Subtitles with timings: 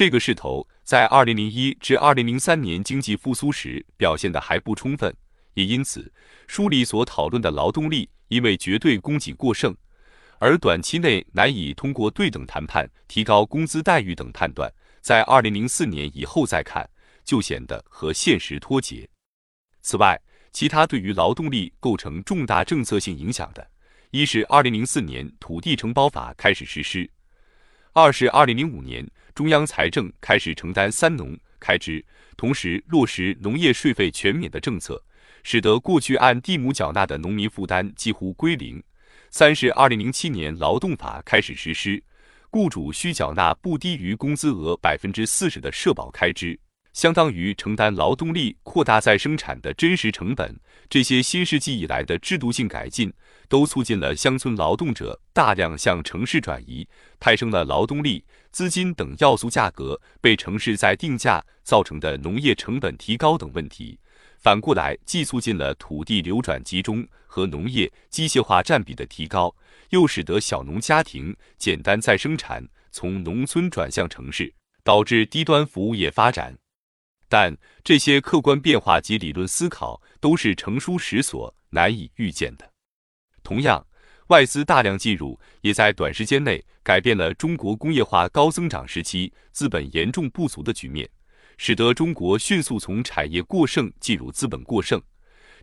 [0.00, 5.14] 这个势头在二零零一至二零零三年经济复苏时表现的还不充分，
[5.52, 6.10] 也因此，
[6.46, 9.76] 书里所讨论的劳动力因为绝对供给过剩，
[10.38, 16.88] 而短期内难以通过对等谈判提高工资待遇等判断，在二零零四年以后再看，
[17.22, 19.06] 就显得和现实脱节。
[19.82, 20.18] 此外，
[20.50, 23.70] 其他对于劳动力构成重大政策性影响的，
[24.12, 27.10] 一是二零零四年土地承包法开始实施。
[27.92, 32.04] 二是二零零五年，中央财政开始承担“三农”开支，
[32.36, 35.02] 同时落实农业税费全免的政策，
[35.42, 38.82] 使得过去按地亩缴纳的农民负担几乎归零。
[39.30, 42.02] 三是二零零七年劳动法开始实施，
[42.50, 46.58] 雇主需缴纳不低于工资额百分之四十的社保开支。
[46.92, 50.58] 相当于承担劳动力扩大再生产的真实成本。
[50.88, 53.12] 这些新世纪以来的制度性改进，
[53.48, 56.86] 都促进了乡村劳动者大量向城市转移，
[57.20, 63.98] 派生了劳动力、资金等要素价格被城市再定价造成的农业成本提高等问题。
[64.38, 69.54] 反过来，既促进了土地流转集中和农业机械化占比的提高，
[69.90, 76.56] 又使得小农家庭简单再生产从农村转向城市，导致低端服务业发展。
[77.30, 82.68] 但这些客观变化及理论思考都是成书时所难以预见的。
[83.44, 83.86] 同样，
[84.26, 91.08] 外资大量进入也在短时间内改变了中国工业化高增长时期资本严重不足的局面，
[91.56, 95.00] 使得中国迅速从产业过剩进入资本过剩。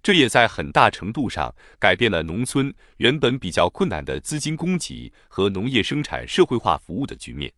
[0.02, 7.52] 这也在很大程度上改变了农村原本比较困难的资金供给和农业生产社会化服务的局面。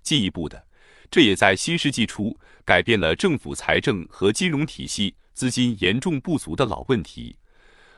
[0.00, 0.64] 进一步的。
[1.12, 7.36] 这也在新世纪初改变了政府财政和金融体系资金严重不足的老问题，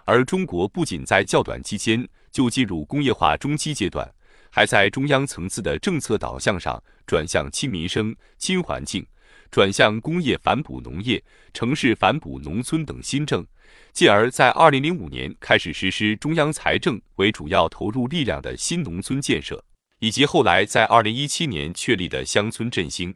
[0.04, 4.12] 而中国不仅在较短期间就进入工业化中期阶段，
[4.50, 9.06] 还在中央层次的政策导向上转向亲民生、亲环境，
[9.48, 13.46] 转向工业反哺农业、城市反哺农村等新政，
[13.92, 19.64] 进而，在二零零五年开始实施中央财政为主要投入力量的新农村建设。
[20.04, 23.14] 以及后来在二零一七年确立的乡村振兴，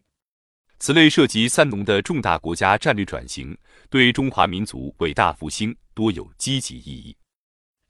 [0.79, 3.55] 此类涉及“三农”的重大国家战略转型，
[3.91, 7.15] 对中华民族伟大复兴多有积极意义。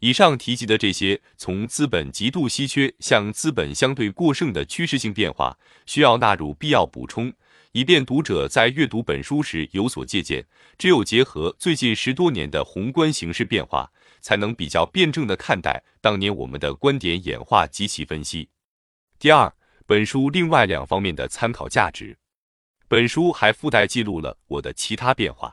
[0.00, 5.56] 以上提及的这些从资本极度稀缺向资本相对过剩的趋势性变化，
[5.86, 7.32] 需要纳入必要补充，
[7.70, 10.44] 以便读者在阅读本书时有所借鉴。
[10.76, 18.48] 只有结合最近十多年的宏观形势变化，才能比较辩证地看待当年我们的观点演化及其分析。
[19.20, 19.52] 第二，
[19.84, 22.16] 本书另外两方面的参考价值。
[22.86, 25.52] 本书还附带记录了我的其他变化。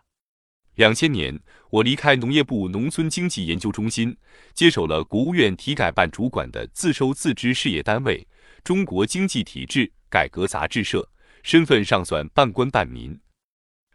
[0.75, 1.39] 两千年，
[1.71, 4.15] 我离开农业部农村经济研究中心，
[4.53, 8.27] 接手了国务院体改办主管的自收自支事业单位——
[8.63, 11.09] 中国经济体制改革杂志社，
[11.41, 13.19] 身份尚算半官半民。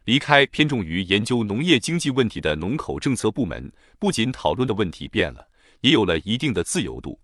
[0.04, 5.46] 离开偏重于研究农业经济问题的农口政策部门，不仅讨论的问题变了，
[5.82, 7.20] 也有了一定的自由度。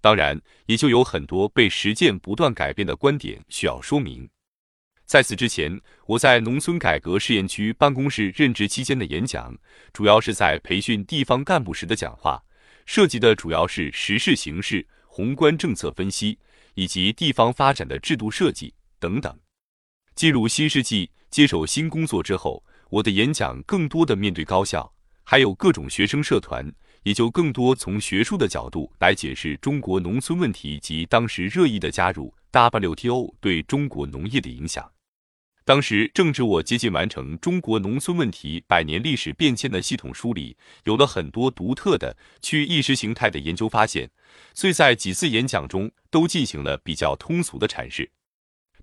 [0.00, 4.28] 当然，也就有很多被实践不断改变的观点需要说明。
[5.04, 9.54] 在此之前，我在农村改革试验区办公室任职期间的演讲，
[9.92, 12.42] 主要是在培训地方干部时的讲话，
[12.86, 16.38] 涉及的主要是时事形势、宏观政策分析
[16.74, 19.36] 以及地方发展的制度设计等等。
[20.14, 24.92] 进入新世纪，接手新工作之后，我的演讲更多的面对高校，
[25.30, 26.68] 还有各种学生社团。
[27.04, 34.90] 也就更多从学术的角度来解释中国农村问题及当时热议的加入 WTO 对中国农业的影响。
[35.64, 44.10] 当时正值我接近完成《中国农村问题百年历史变迁》的系统梳理，有了很多独特的去意识形态的研究发现，
[44.52, 48.10] 遂在几次演讲中都进行了比较通俗的阐释。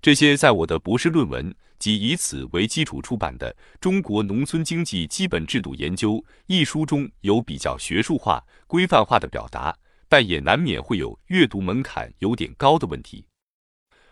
[0.02, 6.12] 这些在我的博士论文及以此为基础出版的《中国农村经济基本制度研究》
[6.46, 9.76] 一书中有比较学术化、规范化的表达，
[10.08, 13.24] 但也难免会有阅读门槛有点高的问题。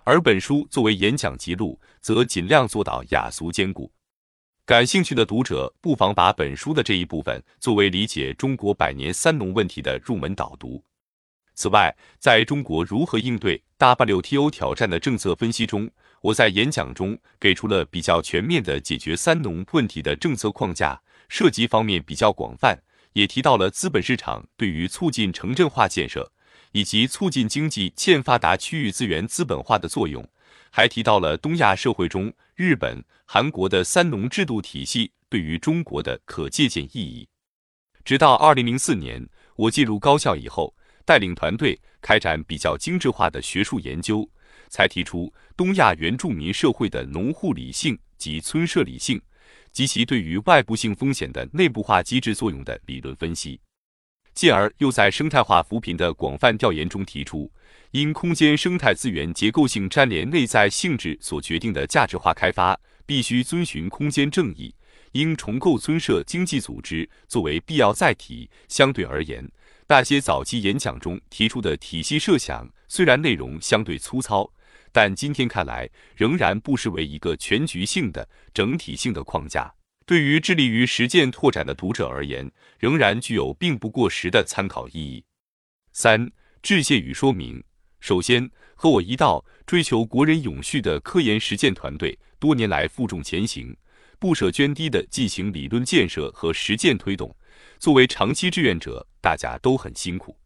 [0.04, 3.90] 而本书作为演讲记录，则尽量做到雅俗兼顾。
[4.64, 10.82] 感兴趣的读者不妨把本书的这一部分作为理解中国百年三农问题的入门导读。
[11.56, 21.00] 此外，在中国如何应对 WTO 挑战的政策分析中，我在演讲中给出了比较全面的解决“三农”问题的政策框架，
[21.30, 22.78] 涉及方面比较广泛，
[23.14, 26.30] 也提到了资本市场对于促进城镇化建设
[26.72, 30.28] 以及促进经济欠发达区域资源资本化的作用，
[30.70, 37.26] 还提到了东亚社会中日本、韩国的“三农”制度体系对于中国的可借鉴意义。
[38.04, 39.26] 直到二零零四年，
[39.56, 40.75] 我进入高校以后。
[41.06, 44.28] 带领团队开展比较精致化的学术研究，
[44.68, 49.18] 才提出东亚原住民社会的农户理性及村社理性
[49.72, 53.58] 及其对于外部性风险的内部化机制作用的理论分析。
[54.34, 57.50] 继而又在生态化扶贫的广泛调研中提出，
[57.92, 64.74] 因空间生态资源结构性粘连内在性质所决定的价值化开发，必须遵循空间正义，
[65.12, 68.50] 应重构村社经济组织作为必要载体。
[68.68, 69.50] 相对而言，
[69.88, 74.52] 那些早期演讲中提出的体系设想，虽然内容相对粗糙，
[74.90, 79.72] 但今天看来仍然不失为一个全局性的、整体性的框架。
[80.04, 85.24] 对于致力于实践拓展的读者而言，仍然具有并不过时的参考意义。
[85.92, 86.30] 三、
[86.62, 87.62] 致谢与说明。
[88.00, 93.76] 首先，和我一道追求国人永续的科研实践团队，多年来负重前行，
[94.18, 97.34] 不舍涓滴的进行理论建设和实践推动。
[97.78, 100.36] 作为长期志愿者，大家都很辛苦。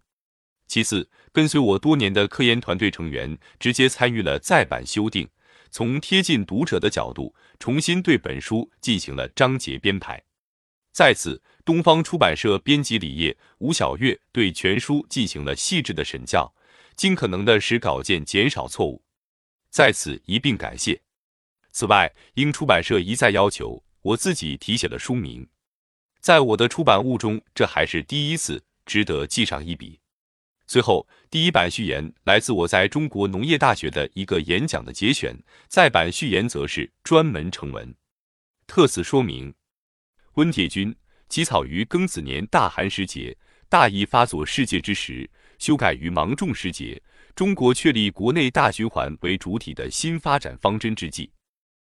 [0.67, 5.29] 其次，跟随我多年的科研团队成员，直接参与了再版修订。
[5.71, 10.23] 从贴近读者的角度，重新对本书进行了章节编排。
[10.93, 16.53] 在此，东方出版社编辑李烨、吴晓月对全书进行了细致的审校，
[16.97, 19.03] 尽可能的使稿件减少错误，
[19.71, 21.01] 在此一并感谢。
[21.71, 25.49] 此外，因出版社一再要求，我自己题写了书名，
[26.21, 29.99] 在我的出版物中，这还是第一次，值得记上一笔。
[30.67, 35.35] 最后，第一版序言来自我在中国农业大学的一个演讲的节选，
[35.67, 37.93] 再版序言则是专门成文。
[38.67, 39.53] 特此说明：
[40.35, 40.95] 温铁军
[41.29, 43.37] 起草于庚子年大寒时节，
[43.69, 45.29] 大疫发作世界之时，
[45.59, 47.03] 修改于芒种时节，
[47.35, 51.33] 中国确立国内大循环为主体的新发展方针之际。